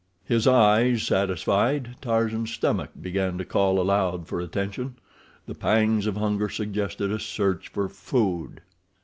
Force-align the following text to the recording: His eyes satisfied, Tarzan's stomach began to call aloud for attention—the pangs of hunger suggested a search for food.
His 0.25 0.47
eyes 0.47 1.03
satisfied, 1.03 1.95
Tarzan's 2.01 2.51
stomach 2.51 2.89
began 2.99 3.37
to 3.37 3.45
call 3.45 3.79
aloud 3.79 4.25
for 4.25 4.39
attention—the 4.41 5.53
pangs 5.53 6.07
of 6.07 6.17
hunger 6.17 6.49
suggested 6.49 7.11
a 7.11 7.19
search 7.19 7.67
for 7.67 7.87
food. 7.87 8.61